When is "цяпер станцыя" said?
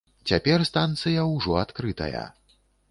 0.31-1.29